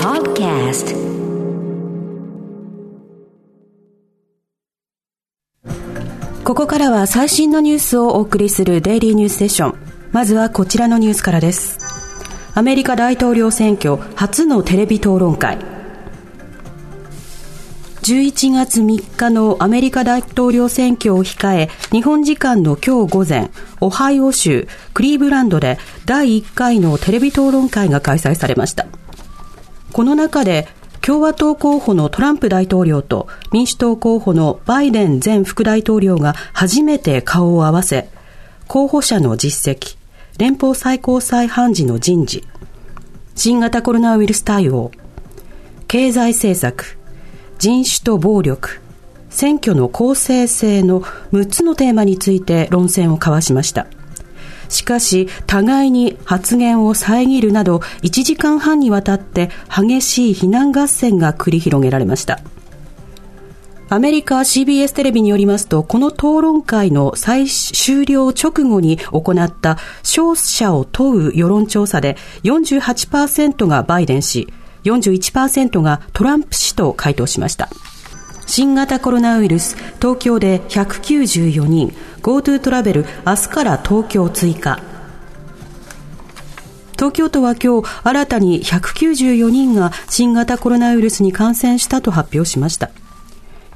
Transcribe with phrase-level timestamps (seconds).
[0.00, 0.96] Podcast.
[6.42, 9.78] ここからは最新のニュースをお送りするデイリーニュースセッション
[10.10, 11.78] まずはこちらのニュースからです。
[12.54, 15.58] アメリカ大統領選挙初のテレビ討論会。
[18.02, 23.50] 11月3日のアメリカ大統領選挙を控え、日本時間の今日午前、
[23.82, 28.86] オハイオ州クリーブランドで第1回のテレビ討論会が開催されました。
[29.92, 30.68] この中で、
[31.00, 38.08] 共和党候補のトランプ大統領と民主党候補のバイデン前副大統領が初めて顔を合わせ、
[38.68, 39.96] 候補者の実績、
[40.38, 42.44] 連邦最高裁判事の人事、
[43.34, 44.90] 新型コロナウイルス対応、
[45.88, 46.98] 経済政策、
[47.58, 48.80] 人種と暴力、
[49.30, 51.00] 選挙の公正性の
[51.32, 53.86] 6つのテーマについて論戦を交わしました。
[54.70, 62.40] しかし、互いに発言を遮るなど、1時間半にわたって激しい非難合戦が繰り広げられました。
[63.92, 74.46] アメリカ CBS テレビによりますと、この討論会の最終了直後に行った勝者を問う世論調査で48%がバイデン氏、
[74.84, 77.68] 41%がトランプ氏と回答しました。
[78.50, 84.80] 新型コロナウイルス、東京で194人、GoTo トラベル、明日から東京追加。
[86.94, 92.90] 東京都は今日新たに194人が新型コロナウイルスに感染したと発表しました。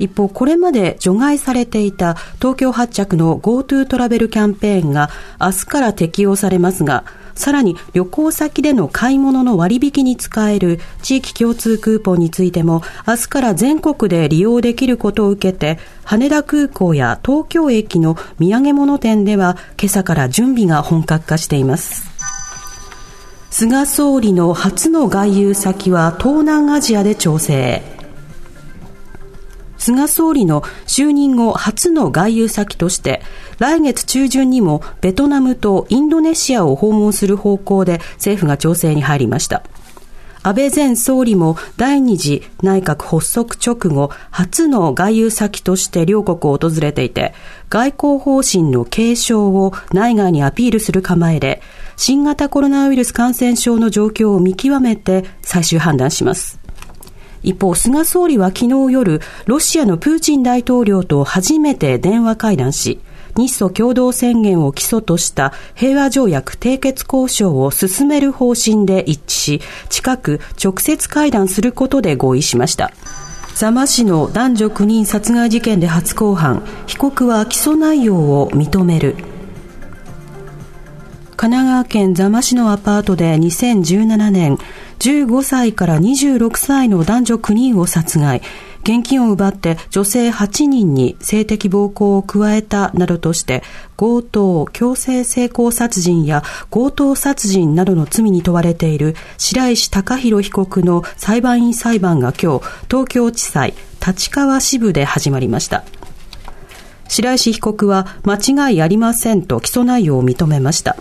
[0.00, 5.08] 一方、これまで除外されていた東京発着の GoTo トラベルキャンペーンが
[5.40, 22.14] 明日から適用されますが、さらに旅行先での買い物の割引に使える地域共通クーポンについても明日から全国で利用できることを受けて羽田空港や東京駅の土産物店では今朝から準備が本格化しています。
[23.50, 27.93] 菅総理の初の外遊先は東南アジアで調整。
[29.84, 33.20] 菅総理の就任後初の外遊先として、
[33.58, 39.62] 来月中旬にもベトナムとインドネシアを訪問する方向で政府が調整に入りました。
[40.42, 47.34] 安倍前総理も第二次内閣発足直後、初の外遊先として両国を訪れていて、
[47.68, 51.60] 外交方針の継承を内外にアピールする構えで、
[51.98, 56.63] 新型コロナウイルス感染症の状況を見極めて最終判断します。
[57.44, 62.98] 一方、菅総理は昨日夜、ロシアのプーチン大統領と初めて電話会談し、
[63.36, 69.60] 日ソ共同宣言を基礎とした平和条約締結交渉を進める方針で一致し、
[69.90, 72.92] 近く直接会談することで合意しました。
[73.54, 79.16] 座間市の男女9人殺害事件で初公判、被告は起訴内容を認める。
[81.36, 84.56] 神奈川県座間市のアパートで2017年、
[85.04, 88.40] 15歳から26歳の男女9人を殺害、
[88.84, 93.62] 現金を奪って女性8人に性的暴行を加えたなどとして、
[93.98, 103.74] 強盗、強制性交殺人や強盗殺人などの罪に問われている白石隆弘被告の裁判員裁判が今日、東京地裁
[104.06, 105.84] 立川支部で始まりました。
[107.08, 110.96] 白石被告は間違いありませんと起訴内容を認めました。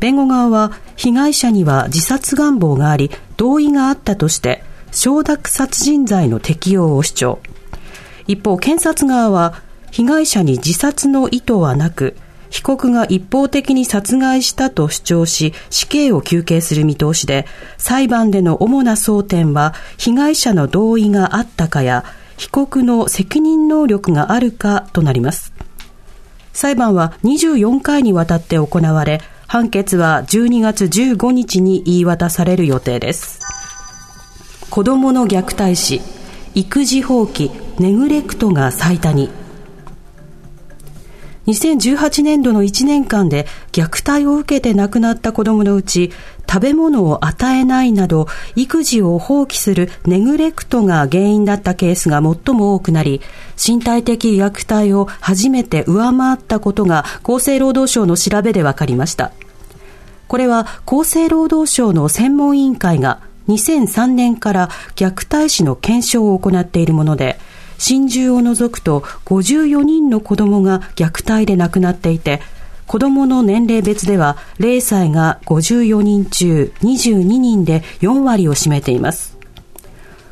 [0.00, 4.62] 弁護側は被害者には自殺願望があり同意があったとして
[4.92, 7.38] 承諾殺人罪の適用を主張。
[8.26, 12.16] 一方検察側は被害者に自殺の意図はなく
[12.50, 17.46] 被告が一方的に殺害したと主張し死刑を求刑する見通しで
[17.76, 22.04] 裁判での主な争点は被害者の同意があったかや
[22.36, 25.52] 被告の責任能力があるかとなります。
[26.52, 33.40] 裁判は24回にわたって行われ判決は12月15日に言い渡される予定です。
[34.70, 36.00] 子供の虐待死、
[36.54, 39.30] 育児放棄、ネグレクトが最多に。
[41.46, 46.12] 2018年度の1年間で虐待を受けて亡くなった子供のうち
[46.48, 53.20] 食べ物を与えないなど育児を放棄するネグレクトが原因だったケースが最も多くなり
[53.64, 59.32] 身体的虐待を初めて上回ったことが厚生労働省の調べで分かりました。
[60.28, 67.38] これは厚生労働省の専門委員会が2003年から虐待死の検証を行っているもので
[67.78, 72.40] 心中を除くと54人の子供が虐待で亡くなっていて、
[72.86, 79.36] 子供の年齢別では0歳が54人中22人で4割を占めています。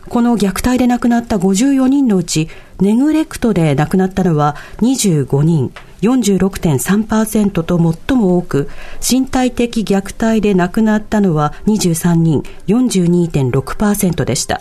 [0.09, 2.49] この虐待で亡くなった54人のうち、
[2.81, 8.69] ネグレクトで亡くなったのは25人、46.3%と最も多く、
[9.01, 14.61] 身体的虐待で亡くなったのは23人、42.6%でした。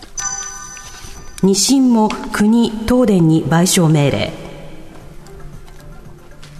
[1.43, 4.31] 二審も国、東電に賠償命令。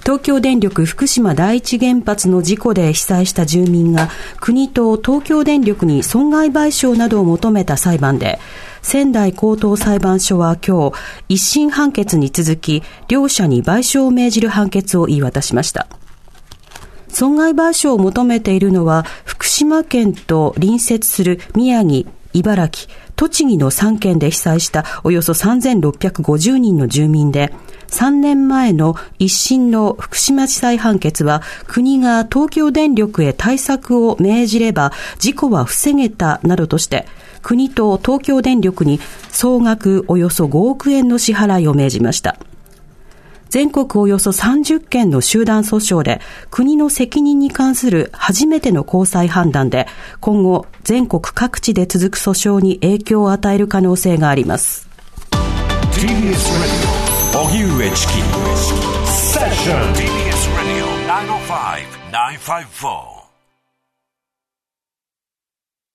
[0.02, 4.10] 東京電力福島第一原発の事故で被災した住民が
[4.42, 8.40] 国と東京電力に損害賠償などを求めた裁判で
[8.82, 10.98] 仙台高等裁判所は今日
[11.30, 15.88] 一審判決に続き両者に賠償を命じる判決を言い渡しました
[17.08, 27.54] 損害賠償を求めているのは福島県と隣接する宮城茨城、栃木の3県で被災したおよそ3650人の住民で、
[27.94, 37.06] 3年前の一審の福島地裁判決は国が東京電力へ対策を命じれば事故は防げたなどとして
[37.44, 42.38] 国と東京電力に総額およそ5億円の支払いを命じました。
[43.54, 49.86] 全国およそ30件の集団訴訟で国の責任に関する初めての高裁判断で
[50.22, 54.90] 今後全国各地で続く訴訟に影響を与える可能性があります。
[55.92, 56.08] 荻
[57.64, 58.14] 上チキ
[59.06, 60.88] セッション TBS Radio
[62.10, 63.13] 905-954